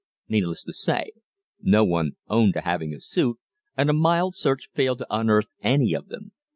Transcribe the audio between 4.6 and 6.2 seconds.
failed to unearth any of